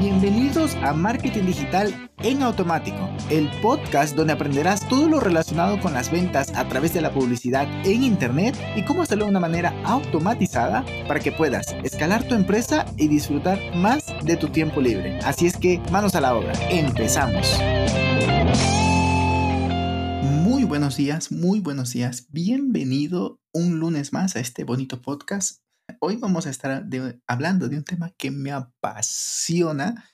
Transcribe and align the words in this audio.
Bienvenidos 0.00 0.76
a 0.76 0.94
Marketing 0.94 1.44
Digital 1.44 2.10
en 2.20 2.42
Automático, 2.42 3.10
el 3.28 3.50
podcast 3.60 4.16
donde 4.16 4.32
aprenderás 4.32 4.88
todo 4.88 5.10
lo 5.10 5.20
relacionado 5.20 5.78
con 5.78 5.92
las 5.92 6.10
ventas 6.10 6.54
a 6.56 6.66
través 6.66 6.94
de 6.94 7.02
la 7.02 7.12
publicidad 7.12 7.68
en 7.84 8.02
Internet 8.02 8.56
y 8.76 8.82
cómo 8.86 9.02
hacerlo 9.02 9.26
de 9.26 9.32
una 9.32 9.40
manera 9.40 9.74
automatizada 9.84 10.86
para 11.06 11.20
que 11.20 11.32
puedas 11.32 11.76
escalar 11.84 12.26
tu 12.26 12.34
empresa 12.34 12.86
y 12.96 13.08
disfrutar 13.08 13.58
más 13.76 14.06
de 14.24 14.38
tu 14.38 14.48
tiempo 14.48 14.80
libre. 14.80 15.18
Así 15.18 15.46
es 15.46 15.58
que 15.58 15.82
manos 15.92 16.14
a 16.14 16.22
la 16.22 16.34
obra, 16.34 16.54
empezamos. 16.70 17.60
Muy 20.22 20.64
buenos 20.64 20.96
días, 20.96 21.30
muy 21.30 21.60
buenos 21.60 21.92
días. 21.92 22.26
Bienvenido 22.30 23.38
un 23.52 23.78
lunes 23.78 24.14
más 24.14 24.34
a 24.34 24.40
este 24.40 24.64
bonito 24.64 25.02
podcast 25.02 25.60
Hoy 26.02 26.16
vamos 26.16 26.46
a 26.46 26.50
estar 26.50 26.86
hablando 27.26 27.68
de 27.68 27.76
un 27.76 27.84
tema 27.84 28.10
que 28.16 28.30
me 28.30 28.52
apasiona 28.52 30.10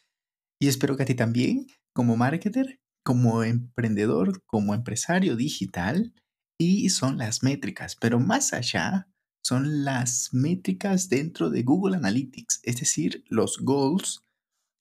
y 0.61 0.67
espero 0.67 0.97
que 0.97 1.05
a 1.05 1.07
ti 1.07 1.15
también, 1.15 1.69
como 1.95 2.17
marketer, 2.17 2.81
como 3.05 3.45
emprendedor, 3.45 4.43
como 4.47 4.75
empresario 4.75 5.37
digital, 5.37 6.13
y 6.59 6.89
son 6.89 7.19
las 7.19 7.45
métricas, 7.45 7.95
pero 7.95 8.19
más 8.19 8.53
allá 8.53 9.09
son 9.45 9.85
las 9.85 10.31
métricas 10.33 11.09
dentro 11.09 11.51
de 11.51 11.63
Google 11.63 11.97
Analytics, 11.97 12.61
es 12.65 12.81
decir, 12.81 13.23
los 13.29 13.59
goals, 13.59 14.25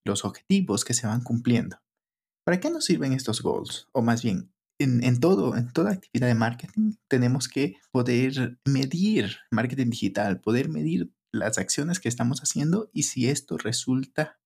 los 0.06 0.26
objetivos 0.26 0.86
que 0.86 0.96
se 0.96 1.06
van 1.06 1.22
cumpliendo. 1.22 1.78
¿Para 2.44 2.60
qué 2.60 2.72
nos 2.72 2.86
sirven 2.86 3.14
estos 3.14 3.44
goals? 3.44 3.90
O 3.92 4.02
más 4.02 4.24
bien, 4.24 4.55
en, 4.78 5.20
todo, 5.20 5.56
en 5.56 5.72
toda 5.72 5.92
actividad 5.92 6.28
de 6.28 6.36
marketing 6.36 6.96
tenemos 7.08 7.48
que 7.48 7.76
poder 7.92 8.60
medir 8.66 9.38
marketing 9.52 9.90
digital, 9.90 10.42
poder 10.42 10.70
medir 10.70 11.12
las 11.32 11.58
acciones 11.58 12.00
que 12.00 12.10
estamos 12.10 12.42
haciendo 12.42 12.90
y 12.94 13.04
si 13.04 13.30
esto 13.30 13.58
resulta 13.58 14.40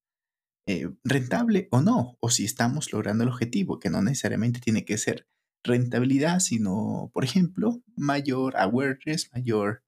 eh, 0.68 0.90
rentable 1.04 1.68
o 1.72 1.82
no, 1.82 2.18
o 2.20 2.30
si 2.30 2.46
estamos 2.46 2.94
logrando 2.94 3.24
el 3.24 3.30
objetivo, 3.30 3.80
que 3.80 3.90
no 3.90 4.02
necesariamente 4.02 4.60
tiene 4.60 4.86
que 4.86 4.98
ser 4.98 5.28
rentabilidad, 5.64 6.40
sino, 6.40 7.10
por 7.14 7.24
ejemplo, 7.24 7.82
mayor 7.96 8.56
awareness, 8.56 9.32
mayor, 9.34 9.84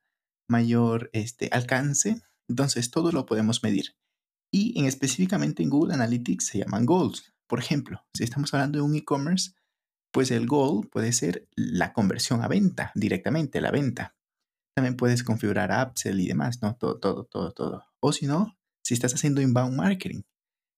mayor 0.50 1.10
este, 1.14 1.50
alcance. 1.52 2.22
Entonces, 2.50 2.90
todo 2.92 3.12
lo 3.12 3.26
podemos 3.26 3.64
medir. 3.64 3.96
Y 4.52 4.78
en 4.80 4.86
específicamente 4.86 5.64
en 5.64 5.70
Google 5.70 5.94
Analytics 5.94 6.46
se 6.48 6.58
llaman 6.58 6.86
goals. 6.86 7.32
Por 7.48 7.60
ejemplo, 7.60 8.04
si 8.14 8.24
estamos 8.24 8.54
hablando 8.54 8.80
de 8.80 8.84
un 8.84 8.96
e-commerce, 8.96 9.52
pues 10.12 10.32
el 10.32 10.48
goal 10.48 10.88
puede 10.90 11.14
ser 11.14 11.48
la 11.56 11.94
conversión 11.94 12.44
a 12.44 12.48
venta, 12.48 12.92
directamente 12.96 13.62
la 13.62 13.72
venta. 13.72 14.16
También 14.76 14.96
puedes 14.96 15.24
configurar 15.24 15.72
upsell 15.88 16.20
y 16.20 16.28
demás, 16.28 16.62
¿no? 16.62 16.76
Todo, 16.76 17.00
todo, 17.00 17.26
todo, 17.26 17.52
todo. 17.52 17.86
O 18.00 18.14
si 18.14 18.26
no, 18.26 18.58
si 18.84 18.94
estás 18.94 19.14
haciendo 19.14 19.42
inbound 19.42 19.76
marketing, 19.76 20.22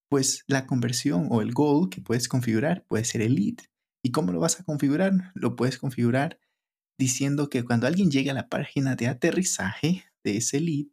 pues 0.10 0.44
la 0.48 0.68
conversión 0.68 1.28
o 1.32 1.42
el 1.42 1.54
goal 1.54 1.90
que 1.90 2.02
puedes 2.02 2.28
configurar 2.28 2.86
puede 2.88 3.06
ser 3.06 3.22
el 3.22 3.36
lead. 3.36 3.56
¿Y 4.04 4.12
cómo 4.12 4.32
lo 4.32 4.40
vas 4.40 4.60
a 4.60 4.64
configurar? 4.64 5.32
Lo 5.34 5.56
puedes 5.56 5.78
configurar 5.78 6.40
diciendo 7.00 7.50
que 7.50 7.64
cuando 7.64 7.88
alguien 7.88 8.12
llegue 8.12 8.32
a 8.32 8.36
la 8.36 8.50
página 8.50 8.96
de 8.96 9.08
aterrizaje 9.08 10.06
de 10.24 10.38
ese 10.38 10.60
lead, 10.60 10.88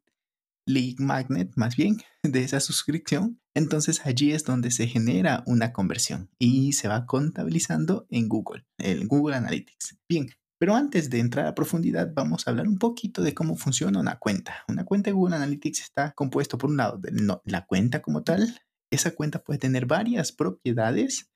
lead 0.72 0.98
magnet 0.98 1.52
más 1.56 1.76
bien, 1.76 1.98
de 2.22 2.42
esa 2.42 2.60
suscripción, 2.60 3.40
entonces 3.54 4.02
allí 4.04 4.32
es 4.32 4.44
donde 4.44 4.70
se 4.70 4.86
genera 4.86 5.42
una 5.46 5.72
conversión 5.72 6.30
y 6.38 6.72
se 6.72 6.88
va 6.88 7.06
contabilizando 7.06 8.06
en 8.10 8.28
Google, 8.28 8.66
en 8.78 9.06
Google 9.08 9.36
Analytics. 9.36 9.98
Bien, 10.08 10.28
pero 10.58 10.76
antes 10.76 11.10
de 11.10 11.18
entrar 11.20 11.46
a 11.46 11.54
profundidad 11.54 12.12
vamos 12.14 12.46
a 12.46 12.50
hablar 12.50 12.68
un 12.68 12.78
poquito 12.78 13.22
de 13.22 13.34
cómo 13.34 13.56
funciona 13.56 13.98
una 13.98 14.18
cuenta. 14.18 14.64
Una 14.68 14.84
cuenta 14.84 15.10
de 15.10 15.14
Google 15.14 15.36
Analytics 15.36 15.80
está 15.80 16.12
compuesto 16.12 16.58
por 16.58 16.70
un 16.70 16.76
lado 16.76 16.98
de 16.98 17.12
la 17.44 17.66
cuenta 17.66 18.02
como 18.02 18.22
tal. 18.22 18.60
Esa 18.92 19.12
cuenta 19.12 19.42
puede 19.42 19.58
tener 19.58 19.86
varias 19.86 20.32
propiedades 20.32 21.30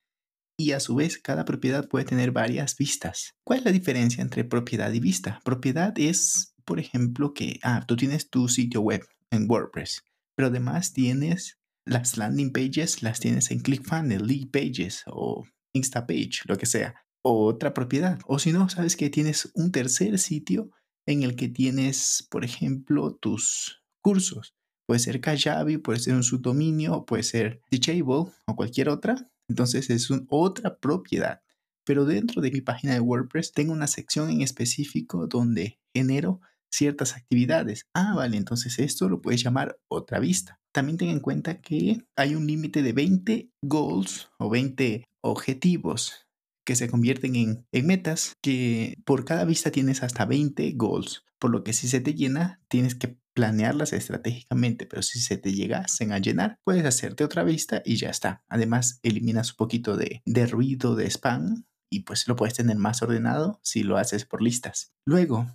y 0.57 0.73
a 0.73 0.81
su 0.81 0.95
vez 0.95 1.19
cada 1.19 1.45
propiedad 1.45 1.89
puede 1.89 2.05
tener 2.05 2.31
varias 2.31 2.77
vistas. 2.77 3.35
¿Cuál 3.45 3.61
es 3.61 3.65
la 3.65 3.73
diferencia 3.73 4.23
entre 4.23 4.45
propiedad 4.45 4.93
y 4.93 5.01
vista? 5.01 5.41
Propiedad 5.45 5.99
es, 5.99 6.55
por 6.65 6.79
ejemplo, 6.79 7.33
que 7.35 7.59
ah, 7.63 7.85
tú 7.87 7.97
tienes 7.97 8.31
tu 8.31 8.49
sitio 8.49 8.81
web 8.83 9.05
en 9.31 9.51
WordPress, 9.51 10.03
pero 10.37 10.49
además 10.49 10.93
tienes 10.93 11.59
las 11.87 12.17
landing 12.17 12.51
pages 12.51 13.03
las 13.03 13.21
tienes 13.21 13.51
en 13.51 13.61
ClickFunnels, 13.61 14.23
Lead 14.23 14.49
Pages 14.51 15.05
o 15.07 15.45
Instapage, 15.75 16.43
lo 16.47 16.57
que 16.57 16.67
sea. 16.67 16.95
O 17.23 17.47
otra 17.47 17.75
propiedad. 17.75 18.19
O 18.27 18.39
si 18.39 18.53
no, 18.53 18.69
sabes 18.69 18.97
que 18.97 19.11
tienes 19.11 19.51
un 19.55 19.71
tercer 19.71 20.19
sitio 20.19 20.71
en 21.07 21.23
el 21.23 21.37
que 21.37 21.49
tienes, 21.49 22.27
por 22.31 22.45
ejemplo, 22.45 23.15
tus 23.15 23.83
cursos. 24.03 24.55
Puede 24.87 25.01
ser 25.01 25.21
Kajabi, 25.21 25.79
puede 25.79 26.01
ser 26.01 26.15
un 26.15 26.23
subdominio, 26.23 27.05
puede 27.07 27.23
ser 27.23 27.61
Teachable 27.71 28.33
o 28.47 28.57
cualquier 28.57 28.89
otra. 28.89 29.31
Entonces 29.49 29.91
es 29.91 30.09
otra 30.29 30.79
propiedad. 30.79 31.43
Pero 31.87 32.07
dentro 32.07 32.41
de 32.41 32.51
mi 32.51 32.63
página 32.63 32.95
de 32.95 33.01
WordPress 33.01 33.53
tengo 33.53 33.73
una 33.73 33.87
sección 33.87 34.31
en 34.31 34.41
específico 34.41 35.27
donde 35.27 35.79
genero 35.95 36.41
ciertas 36.75 37.15
actividades. 37.17 37.87
Ah, 37.95 38.15
vale, 38.15 38.37
entonces 38.37 38.79
esto 38.79 39.09
lo 39.09 39.21
puedes 39.21 39.43
llamar 39.43 39.79
otra 39.89 40.19
vista. 40.19 40.61
También 40.73 40.99
ten 40.99 41.09
en 41.09 41.21
cuenta 41.21 41.61
que 41.61 42.05
hay 42.17 42.35
un 42.35 42.47
límite 42.47 42.83
de 42.83 42.93
20 42.93 43.51
goals 43.63 44.31
o 44.39 44.51
20 44.51 45.05
objetivos 45.23 46.27
que 46.67 46.77
se 46.77 46.89
convierten 46.89 47.37
en, 47.37 47.67
en, 47.73 47.87
metas, 47.87 48.33
que 48.43 48.97
por 49.05 49.25
cada 49.25 49.45
vista 49.45 49.71
tienes 49.71 50.03
hasta 50.03 50.25
20 50.25 50.73
goals, 50.77 51.25
por 51.39 51.51
lo 51.51 51.63
que 51.63 51.75
si 51.75 51.89
se 51.89 52.01
te 52.01 52.15
llena, 52.15 52.63
tienes 52.69 52.95
que 52.95 53.19
planearlas 53.35 53.93
estratégicamente, 53.93 54.87
pero 54.87 55.03
si 55.03 55.21
se 55.21 55.37
te 55.37 55.53
llegasen 55.53 56.13
a 56.13 56.19
llenar, 56.19 56.57
puedes 56.65 56.85
hacerte 56.87 57.25
otra 57.25 57.43
vista 57.43 57.83
y 57.85 57.97
ya 57.97 58.09
está. 58.09 58.43
Además, 58.49 59.01
eliminas 59.03 59.51
un 59.51 59.57
poquito 59.57 59.97
de, 59.97 60.23
de 60.25 60.47
ruido, 60.47 60.95
de 60.95 61.11
spam, 61.11 61.65
y 61.91 62.01
pues 62.01 62.27
lo 62.27 62.35
puedes 62.35 62.55
tener 62.55 62.77
más 62.77 63.03
ordenado 63.03 63.61
si 63.63 63.83
lo 63.83 63.99
haces 63.99 64.25
por 64.25 64.43
listas. 64.43 64.93
Luego, 65.05 65.47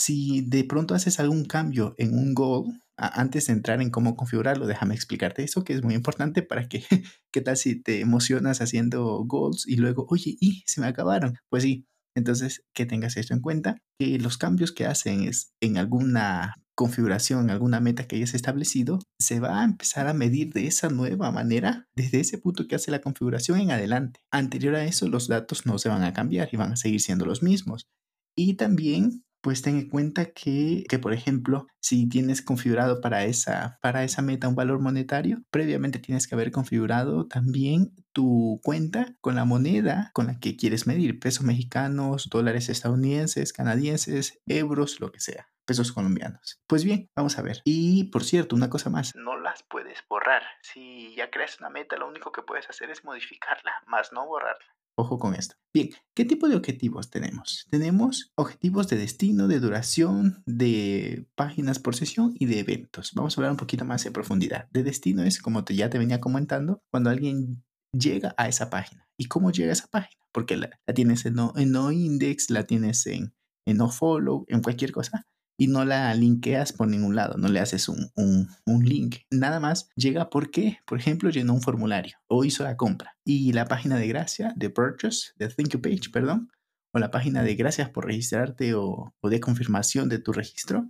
si 0.00 0.42
de 0.42 0.64
pronto 0.64 0.94
haces 0.94 1.20
algún 1.20 1.44
cambio 1.44 1.94
en 1.98 2.14
un 2.14 2.34
goal, 2.34 2.82
antes 2.96 3.46
de 3.46 3.54
entrar 3.54 3.80
en 3.80 3.90
cómo 3.90 4.16
configurarlo, 4.16 4.66
déjame 4.66 4.94
explicarte 4.94 5.42
eso 5.42 5.64
que 5.64 5.72
es 5.72 5.82
muy 5.82 5.94
importante 5.94 6.42
para 6.42 6.68
que, 6.68 6.84
¿qué 7.32 7.40
tal 7.40 7.56
si 7.56 7.80
te 7.80 8.00
emocionas 8.00 8.60
haciendo 8.60 9.24
goals 9.24 9.66
y 9.66 9.76
luego, 9.76 10.06
oye, 10.08 10.36
y 10.40 10.62
se 10.66 10.80
me 10.80 10.86
acabaron? 10.86 11.36
Pues 11.48 11.62
sí, 11.62 11.86
entonces 12.16 12.64
que 12.74 12.86
tengas 12.86 13.16
esto 13.16 13.34
en 13.34 13.40
cuenta, 13.40 13.78
que 13.98 14.18
los 14.18 14.38
cambios 14.38 14.72
que 14.72 14.86
hacen 14.86 15.22
es 15.22 15.52
en 15.60 15.76
alguna 15.76 16.54
configuración, 16.74 17.50
alguna 17.50 17.78
meta 17.78 18.06
que 18.06 18.16
hayas 18.16 18.32
establecido, 18.32 19.00
se 19.18 19.38
va 19.38 19.60
a 19.60 19.64
empezar 19.64 20.06
a 20.06 20.14
medir 20.14 20.52
de 20.54 20.66
esa 20.66 20.88
nueva 20.88 21.30
manera 21.30 21.88
desde 21.94 22.20
ese 22.20 22.38
punto 22.38 22.66
que 22.66 22.74
hace 22.74 22.90
la 22.90 23.02
configuración 23.02 23.60
en 23.60 23.70
adelante. 23.70 24.20
Anterior 24.30 24.74
a 24.76 24.84
eso, 24.84 25.08
los 25.08 25.28
datos 25.28 25.66
no 25.66 25.78
se 25.78 25.90
van 25.90 26.02
a 26.04 26.14
cambiar 26.14 26.48
y 26.52 26.56
van 26.56 26.72
a 26.72 26.76
seguir 26.76 27.00
siendo 27.00 27.26
los 27.26 27.42
mismos. 27.42 27.86
Y 28.34 28.54
también 28.54 29.24
pues 29.40 29.62
ten 29.62 29.76
en 29.78 29.88
cuenta 29.88 30.26
que, 30.26 30.84
que, 30.88 30.98
por 30.98 31.12
ejemplo, 31.12 31.66
si 31.80 32.08
tienes 32.08 32.42
configurado 32.42 33.00
para 33.00 33.24
esa, 33.24 33.78
para 33.80 34.04
esa 34.04 34.22
meta 34.22 34.48
un 34.48 34.54
valor 34.54 34.80
monetario, 34.80 35.42
previamente 35.50 35.98
tienes 35.98 36.26
que 36.26 36.34
haber 36.34 36.50
configurado 36.50 37.26
también 37.26 37.94
tu 38.12 38.60
cuenta 38.62 39.14
con 39.20 39.36
la 39.36 39.44
moneda 39.44 40.10
con 40.12 40.26
la 40.26 40.38
que 40.38 40.56
quieres 40.56 40.86
medir, 40.86 41.18
pesos 41.18 41.44
mexicanos, 41.44 42.28
dólares 42.30 42.68
estadounidenses, 42.68 43.52
canadienses, 43.52 44.40
euros, 44.46 45.00
lo 45.00 45.10
que 45.12 45.20
sea, 45.20 45.48
pesos 45.64 45.92
colombianos. 45.92 46.60
Pues 46.66 46.84
bien, 46.84 47.08
vamos 47.16 47.38
a 47.38 47.42
ver. 47.42 47.60
Y 47.64 48.04
por 48.10 48.24
cierto, 48.24 48.56
una 48.56 48.70
cosa 48.70 48.90
más, 48.90 49.14
no 49.14 49.38
las 49.38 49.62
puedes 49.62 49.98
borrar. 50.08 50.42
Si 50.62 51.14
ya 51.14 51.30
creas 51.30 51.58
una 51.60 51.70
meta, 51.70 51.96
lo 51.96 52.08
único 52.08 52.32
que 52.32 52.42
puedes 52.42 52.68
hacer 52.68 52.90
es 52.90 53.04
modificarla, 53.04 53.72
más 53.86 54.12
no 54.12 54.26
borrarla. 54.26 54.66
Ojo 55.00 55.18
con 55.18 55.34
esto. 55.34 55.54
Bien, 55.72 55.88
¿qué 56.14 56.26
tipo 56.26 56.46
de 56.46 56.56
objetivos 56.56 57.08
tenemos? 57.08 57.66
Tenemos 57.70 58.32
objetivos 58.34 58.86
de 58.88 58.98
destino, 58.98 59.48
de 59.48 59.58
duración, 59.58 60.42
de 60.44 61.26
páginas 61.36 61.78
por 61.78 61.96
sesión 61.96 62.34
y 62.38 62.44
de 62.44 62.58
eventos. 62.58 63.12
Vamos 63.14 63.32
a 63.32 63.40
hablar 63.40 63.52
un 63.52 63.56
poquito 63.56 63.86
más 63.86 64.04
en 64.04 64.12
profundidad. 64.12 64.68
De 64.72 64.82
destino 64.82 65.22
es, 65.22 65.40
como 65.40 65.64
te, 65.64 65.74
ya 65.74 65.88
te 65.88 65.96
venía 65.96 66.20
comentando, 66.20 66.82
cuando 66.90 67.08
alguien 67.08 67.64
llega 67.98 68.34
a 68.36 68.46
esa 68.46 68.68
página. 68.68 69.08
¿Y 69.16 69.24
cómo 69.24 69.52
llega 69.52 69.70
a 69.70 69.72
esa 69.72 69.86
página? 69.86 70.22
Porque 70.32 70.58
la, 70.58 70.68
tienes 70.94 71.24
en 71.24 71.32
no, 71.32 71.54
en 71.56 71.72
no, 71.72 71.90
index, 71.90 72.50
la 72.50 72.64
tienes 72.64 73.06
en, 73.06 73.32
en 73.64 73.78
no 73.78 73.88
follow, 73.88 74.44
en 74.48 74.60
cualquier 74.60 74.92
cosa 74.92 75.26
y 75.60 75.66
no 75.66 75.84
la 75.84 76.14
linkeas 76.14 76.72
por 76.72 76.88
ningún 76.88 77.14
lado, 77.14 77.36
no 77.36 77.48
le 77.48 77.60
haces 77.60 77.90
un, 77.90 78.10
un, 78.16 78.84
link. 78.86 79.16
Nada 79.30 79.60
más 79.60 79.90
llega 79.94 80.30
porque, 80.30 80.78
por 80.86 80.98
ejemplo, 80.98 81.28
llenó 81.28 81.52
un 81.52 81.60
formulario 81.60 82.16
o 82.28 82.46
hizo 82.46 82.64
la 82.64 82.78
compra. 82.78 83.18
Y 83.26 83.52
la 83.52 83.66
página 83.66 83.98
de 83.98 84.08
gracia, 84.08 84.54
de 84.56 84.70
purchase, 84.70 85.32
de 85.36 85.48
thank 85.48 85.68
you 85.68 85.82
page, 85.82 86.08
perdón, 86.10 86.50
o 86.94 86.98
la 86.98 87.10
página 87.10 87.42
de 87.42 87.56
gracias 87.56 87.90
por 87.90 88.06
registrarte 88.06 88.72
o, 88.72 89.14
o 89.20 89.28
de 89.28 89.40
confirmación 89.40 90.08
de 90.08 90.18
tu 90.18 90.32
registro, 90.32 90.88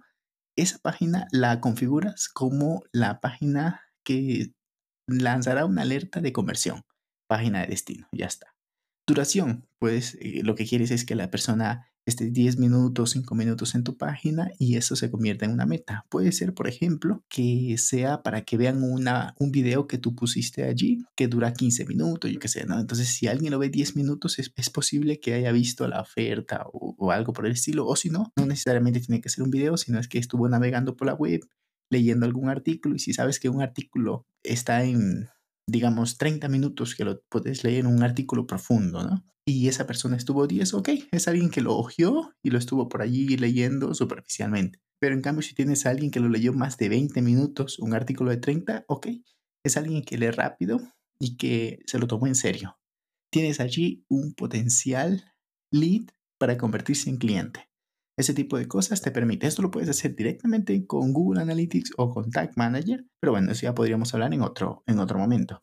esa 0.57 0.79
página 0.79 1.27
la 1.33 1.61
configuras 1.61 2.29
como 2.29 2.85
la 2.93 3.21
página 3.21 3.81
que 4.05 4.55
lanzará 5.09 5.65
una 5.65 5.83
alerta 5.83 6.21
de 6.21 6.33
conversión. 6.33 6.85
Página 7.29 7.63
de 7.63 7.67
destino, 7.67 8.07
ya 8.13 8.27
está. 8.27 8.55
Duración, 9.05 9.67
pues 9.81 10.17
eh, 10.21 10.43
lo 10.45 10.55
que 10.55 10.65
quieres 10.65 10.93
es 10.93 11.05
que 11.05 11.17
la 11.17 11.29
persona 11.29 11.90
estés 12.11 12.33
10 12.33 12.59
minutos, 12.59 13.11
5 13.13 13.35
minutos 13.35 13.75
en 13.75 13.85
tu 13.85 13.97
página 13.97 14.51
y 14.59 14.77
eso 14.77 14.97
se 14.97 15.11
convierte 15.11 15.45
en 15.47 15.53
una 15.53 15.67
meta. 15.67 16.05
Puede 16.09 16.33
ser, 16.33 16.53
por 16.53 16.69
ejemplo, 16.69 17.25
que 17.29 17.77
sea 17.79 18.23
para 18.23 18.43
que 18.45 18.57
vean 18.57 18.83
una, 18.83 19.35
un 19.39 19.51
video 19.51 19.87
que 19.87 19.99
tú 19.99 20.15
pusiste 20.15 20.65
allí 20.65 21.05
que 21.17 21.29
dura 21.29 21.53
15 21.53 21.87
minutos, 21.87 22.31
yo 22.31 22.39
qué 22.39 22.49
sé, 22.49 22.67
¿no? 22.67 22.79
Entonces, 22.79 23.09
si 23.09 23.27
alguien 23.27 23.53
lo 23.53 23.59
ve 23.59 23.71
10 23.71 23.97
minutos, 23.97 24.39
es, 24.39 24.53
es 24.57 24.71
posible 24.71 25.21
que 25.21 25.35
haya 25.35 25.53
visto 25.53 25.89
la 25.89 26.01
oferta 26.01 26.67
o, 26.73 26.95
o 26.99 27.11
algo 27.11 27.33
por 27.33 27.47
el 27.47 27.53
estilo, 27.53 27.87
o 27.87 27.97
si 27.97 28.11
no, 28.11 28.33
no 28.37 28.47
necesariamente 28.47 29.01
tiene 29.01 29.21
que 29.21 29.29
ser 29.29 29.45
un 29.45 29.51
video, 29.51 29.77
sino 29.77 29.99
es 29.99 30.09
que 30.09 30.19
estuvo 30.19 30.49
navegando 30.49 30.97
por 30.97 31.07
la 31.07 31.15
web, 31.15 31.41
leyendo 31.91 32.27
algún 32.27 32.49
artículo 32.49 32.95
y 32.95 32.99
si 32.99 33.13
sabes 33.13 33.41
que 33.41 33.49
un 33.49 33.63
artículo 33.63 34.27
está 34.43 34.85
en, 34.85 35.29
digamos, 35.67 36.19
30 36.19 36.49
minutos 36.49 36.95
que 36.95 37.05
lo 37.05 37.21
puedes 37.29 37.65
leer 37.65 37.87
un 37.87 38.03
artículo 38.03 38.47
profundo, 38.47 39.03
¿no? 39.03 39.25
Y 39.47 39.69
esa 39.69 39.87
persona 39.87 40.17
estuvo 40.17 40.47
10, 40.47 40.75
ok, 40.75 40.89
es 41.11 41.29
alguien 41.29 41.51
que 41.51 41.61
lo 41.61 41.77
ojeó 41.77 42.33
y 42.43 42.51
lo 42.51 42.59
estuvo 42.59 42.89
por 42.89 43.03
allí 43.03 43.37
leyendo 43.37 43.95
superficialmente. 43.95 44.81
Pero 45.01 45.15
en 45.15 45.23
cambio, 45.23 45.43
si 45.43 45.55
tienes 45.55 45.87
a 45.87 45.91
alguien 45.91 46.11
que 46.11 46.21
lo 46.21 46.29
leyó 46.29 46.53
más 46.53 46.77
de 46.77 46.89
20 46.89 47.23
minutos, 47.23 47.79
un 47.79 47.95
artículo 47.95 48.31
de 48.31 48.37
30, 48.37 48.85
ok, 48.87 49.09
es 49.65 49.77
alguien 49.77 50.03
que 50.03 50.19
lee 50.19 50.31
rápido 50.31 50.81
y 51.19 51.37
que 51.37 51.81
se 51.87 51.99
lo 51.99 52.07
tomó 52.07 52.27
en 52.27 52.35
serio. 52.35 52.79
Tienes 53.33 53.61
allí 53.61 54.05
un 54.09 54.35
potencial 54.35 55.25
lead 55.73 56.07
para 56.39 56.59
convertirse 56.59 57.11
en 57.11 57.17
cliente. 57.17 57.70
Ese 58.21 58.35
tipo 58.35 58.59
de 58.59 58.69
cosas 58.69 59.01
te 59.01 59.11
permite. 59.11 59.47
Esto 59.47 59.63
lo 59.63 59.71
puedes 59.71 59.89
hacer 59.89 60.15
directamente 60.15 60.87
con 60.87 61.15
Google 61.15 61.41
Analytics 61.41 61.93
o 61.97 62.11
con 62.11 62.31
Tag 62.31 62.53
Manager, 62.55 63.07
pero 63.19 63.33
bueno, 63.33 63.51
eso 63.51 63.63
ya 63.63 63.75
podríamos 63.75 64.13
hablar 64.13 64.35
en 64.35 64.43
otro, 64.43 64.83
en 64.87 64.99
otro 64.99 65.19
momento. 65.19 65.63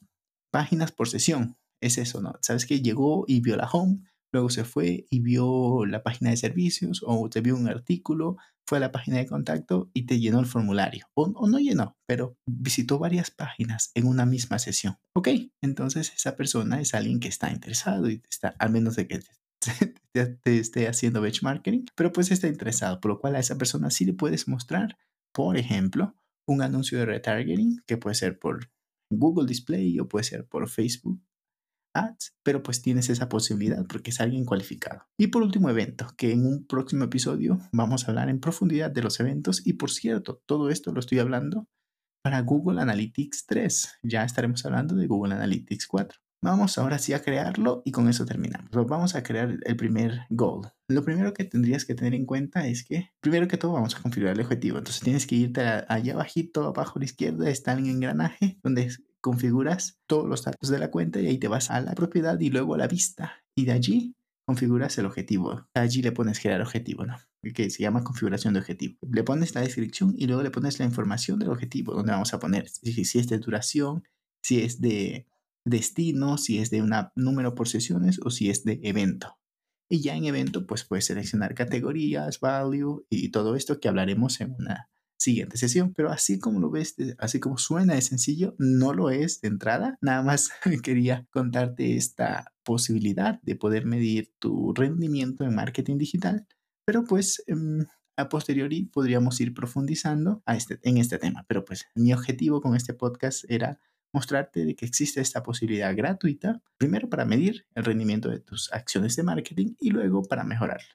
Páginas 0.51 0.91
por 0.91 1.07
sesión. 1.07 1.55
Es 1.83 1.99
eso, 1.99 2.19
¿no? 2.19 2.33
Sabes 2.41 2.65
que 2.65 2.81
llegó 2.81 3.25
y 3.27 3.41
vio 3.41 3.57
la 3.57 3.69
home, 3.71 3.99
luego 4.33 4.49
se 4.49 4.63
fue 4.63 5.05
y 5.11 5.19
vio 5.19 5.85
la 5.85 6.01
página 6.01 6.31
de 6.31 6.37
servicios 6.37 7.03
o 7.05 7.29
te 7.29 7.41
vio 7.41 7.55
un 7.55 7.67
artículo, 7.67 8.37
fue 8.67 8.79
a 8.79 8.81
la 8.81 8.91
página 8.91 9.17
de 9.17 9.27
contacto 9.27 9.91
y 9.93 10.07
te 10.07 10.19
llenó 10.19 10.39
el 10.39 10.47
formulario. 10.47 11.05
O, 11.13 11.25
o, 11.35 11.47
no 11.47 11.59
llenó, 11.59 11.95
pero 12.07 12.39
visitó 12.47 12.97
varias 12.97 13.29
páginas 13.29 13.91
en 13.93 14.07
una 14.07 14.25
misma 14.25 14.57
sesión. 14.57 14.97
Ok, 15.15 15.29
entonces 15.61 16.11
esa 16.15 16.35
persona 16.35 16.81
es 16.81 16.95
alguien 16.95 17.19
que 17.19 17.27
está 17.27 17.51
interesado 17.51 18.09
y 18.09 18.23
está, 18.27 18.55
al 18.57 18.71
menos 18.71 18.95
de 18.95 19.07
que 19.07 19.19
te, 20.11 20.59
esté 20.59 20.87
haciendo 20.87 21.21
benchmarking, 21.21 21.85
pero 21.95 22.11
pues 22.11 22.31
está 22.31 22.47
interesado, 22.47 22.99
por 22.99 23.11
lo 23.11 23.19
cual 23.19 23.35
a 23.35 23.39
esa 23.39 23.57
persona 23.57 23.89
sí 23.89 24.05
le 24.05 24.13
puedes 24.13 24.47
mostrar, 24.47 24.97
por 25.33 25.57
ejemplo, 25.57 26.15
un 26.47 26.61
anuncio 26.61 26.97
de 26.99 27.05
retargeting 27.05 27.83
que 27.85 27.97
puede 27.97 28.15
ser 28.15 28.39
por 28.39 28.71
Google 29.09 29.47
Display 29.47 29.99
o 29.99 30.07
puede 30.07 30.23
ser 30.23 30.47
por 30.47 30.69
Facebook 30.69 31.21
Ads, 31.93 32.35
pero 32.43 32.61
pues 32.63 32.81
tienes 32.81 33.09
esa 33.09 33.27
posibilidad 33.27 33.85
porque 33.87 34.11
es 34.11 34.21
alguien 34.21 34.45
cualificado. 34.45 35.07
Y 35.17 35.27
por 35.27 35.41
último, 35.41 35.69
evento, 35.69 36.07
que 36.17 36.31
en 36.31 36.45
un 36.45 36.65
próximo 36.65 37.05
episodio 37.05 37.59
vamos 37.71 38.05
a 38.05 38.11
hablar 38.11 38.29
en 38.29 38.39
profundidad 38.39 38.91
de 38.91 39.01
los 39.01 39.19
eventos 39.19 39.65
y 39.65 39.73
por 39.73 39.89
cierto, 39.91 40.41
todo 40.45 40.69
esto 40.69 40.91
lo 40.91 40.99
estoy 40.99 41.19
hablando 41.19 41.67
para 42.23 42.41
Google 42.41 42.81
Analytics 42.81 43.45
3. 43.47 43.99
Ya 44.03 44.23
estaremos 44.23 44.65
hablando 44.65 44.95
de 44.95 45.07
Google 45.07 45.35
Analytics 45.35 45.87
4. 45.87 46.19
Vamos 46.43 46.77
ahora 46.77 46.99
sí 46.99 47.13
a 47.13 47.21
crearlo 47.21 47.81
y 47.83 47.91
con 47.91 48.07
eso 48.07 48.25
terminamos. 48.25 48.69
Vamos 48.71 49.15
a 49.15 49.23
crear 49.23 49.57
el 49.63 49.75
primer 49.75 50.21
goal. 50.29 50.71
Lo 50.87 51.03
primero 51.03 51.33
que 51.33 51.43
tendrías 51.43 51.83
que 51.83 51.95
tener 51.95 52.13
en 52.13 52.25
cuenta 52.25 52.67
es 52.67 52.83
que, 52.83 53.11
primero 53.19 53.47
que 53.47 53.57
todo, 53.57 53.73
vamos 53.73 53.95
a 53.95 54.01
configurar 54.01 54.35
el 54.35 54.41
objetivo. 54.41 54.77
Entonces 54.77 55.01
tienes 55.01 55.25
que 55.25 55.35
irte 55.35 55.61
allá 55.61 56.13
abajito, 56.13 56.63
abajo 56.65 56.99
a 56.99 56.99
la 56.99 57.05
izquierda, 57.05 57.49
está 57.49 57.73
el 57.73 57.87
engranaje 57.87 58.59
donde 58.63 58.89
configuras 59.19 59.99
todos 60.07 60.27
los 60.27 60.43
datos 60.43 60.69
de 60.69 60.79
la 60.79 60.91
cuenta 60.91 61.19
y 61.19 61.27
ahí 61.27 61.37
te 61.39 61.47
vas 61.47 61.71
a 61.71 61.81
la 61.81 61.95
propiedad 61.95 62.39
y 62.39 62.49
luego 62.49 62.75
a 62.75 62.77
la 62.77 62.87
vista. 62.87 63.43
Y 63.55 63.65
de 63.65 63.71
allí 63.71 64.15
configuras 64.45 64.97
el 64.97 65.05
objetivo. 65.05 65.67
Allí 65.73 66.01
le 66.01 66.13
pones 66.13 66.39
crear 66.39 66.61
objetivo, 66.61 67.05
¿no? 67.05 67.17
Que 67.53 67.69
se 67.69 67.83
llama 67.83 68.03
configuración 68.03 68.53
de 68.53 68.61
objetivo. 68.61 68.97
Le 69.11 69.23
pones 69.23 69.53
la 69.55 69.61
descripción 69.61 70.13
y 70.17 70.27
luego 70.27 70.43
le 70.43 70.51
pones 70.51 70.79
la 70.79 70.85
información 70.85 71.39
del 71.39 71.49
objetivo, 71.49 71.93
donde 71.93 72.11
vamos 72.11 72.33
a 72.33 72.39
poner 72.39 72.69
si 72.69 73.19
es 73.19 73.27
de 73.27 73.39
duración, 73.39 74.03
si 74.41 74.61
es 74.61 74.79
de 74.79 75.27
destino, 75.69 76.37
si 76.37 76.59
es 76.59 76.69
de 76.69 76.81
un 76.81 76.93
número 77.15 77.55
por 77.55 77.67
sesiones 77.67 78.19
o 78.23 78.29
si 78.29 78.49
es 78.49 78.63
de 78.63 78.79
evento. 78.83 79.37
Y 79.89 80.01
ya 80.01 80.15
en 80.15 80.25
evento, 80.25 80.65
pues 80.67 80.83
puedes 80.83 81.05
seleccionar 81.05 81.55
categorías, 81.55 82.39
value 82.39 83.05
y 83.09 83.31
todo 83.31 83.55
esto 83.55 83.79
que 83.79 83.87
hablaremos 83.87 84.41
en 84.41 84.53
una 84.57 84.89
siguiente 85.17 85.57
sesión. 85.57 85.93
Pero 85.93 86.11
así 86.11 86.39
como 86.39 86.59
lo 86.59 86.69
ves, 86.69 86.95
así 87.19 87.39
como 87.39 87.57
suena 87.57 87.95
de 87.95 88.01
sencillo, 88.01 88.55
no 88.57 88.93
lo 88.93 89.09
es 89.09 89.39
de 89.41 89.47
entrada. 89.47 89.97
Nada 90.01 90.23
más 90.23 90.49
quería 90.83 91.25
contarte 91.31 91.95
esta 91.95 92.53
posibilidad 92.63 93.41
de 93.43 93.55
poder 93.55 93.85
medir 93.85 94.33
tu 94.39 94.73
rendimiento 94.73 95.45
en 95.45 95.55
marketing 95.55 95.97
digital. 95.97 96.47
Pero 96.85 97.05
pues 97.05 97.43
em, 97.47 97.85
a 98.17 98.29
posteriori 98.29 98.85
podríamos 98.85 99.39
ir 99.39 99.53
profundizando 99.53 100.41
a 100.45 100.55
este, 100.57 100.79
en 100.83 100.97
este 100.97 101.17
tema. 101.17 101.45
Pero 101.47 101.63
pues 101.63 101.85
mi 101.95 102.11
objetivo 102.13 102.61
con 102.61 102.75
este 102.75 102.93
podcast 102.93 103.45
era 103.49 103.79
mostrarte 104.17 104.65
de 104.65 104.75
que 104.75 104.87
existe 104.87 105.21
esta 105.21 105.43
posibilidad 105.43 105.95
gratuita, 105.95 106.59
primero 106.77 107.07
para 107.07 107.23
medir 107.23 107.67
el 107.75 107.85
rendimiento 107.85 108.29
de 108.29 108.39
tus 108.39 108.73
acciones 108.73 109.15
de 109.15 109.21
marketing 109.21 109.75
y 109.79 109.91
luego 109.91 110.23
para 110.23 110.43
mejorarlo. 110.43 110.87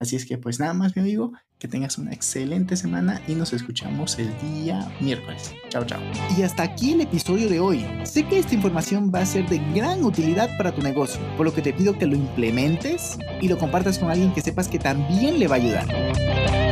Así 0.00 0.16
es 0.16 0.26
que 0.26 0.38
pues 0.38 0.58
nada 0.58 0.74
más 0.74 0.96
mi 0.96 1.02
amigo, 1.02 1.32
que 1.60 1.68
tengas 1.68 1.98
una 1.98 2.12
excelente 2.12 2.76
semana 2.76 3.22
y 3.28 3.36
nos 3.36 3.52
escuchamos 3.52 4.18
el 4.18 4.28
día 4.40 4.92
miércoles. 5.00 5.54
Chao, 5.68 5.86
chao. 5.86 6.02
Y 6.36 6.42
hasta 6.42 6.64
aquí 6.64 6.94
el 6.94 7.02
episodio 7.02 7.48
de 7.48 7.60
hoy. 7.60 7.86
Sé 8.02 8.26
que 8.26 8.40
esta 8.40 8.56
información 8.56 9.12
va 9.14 9.20
a 9.20 9.26
ser 9.26 9.48
de 9.48 9.58
gran 9.72 10.02
utilidad 10.02 10.50
para 10.58 10.74
tu 10.74 10.82
negocio, 10.82 11.20
por 11.36 11.46
lo 11.46 11.54
que 11.54 11.62
te 11.62 11.72
pido 11.72 11.96
que 11.96 12.06
lo 12.06 12.16
implementes 12.16 13.16
y 13.40 13.46
lo 13.46 13.56
compartas 13.56 14.00
con 14.00 14.10
alguien 14.10 14.34
que 14.34 14.40
sepas 14.40 14.66
que 14.66 14.80
también 14.80 15.38
le 15.38 15.46
va 15.46 15.54
a 15.54 15.58
ayudar. 15.58 16.63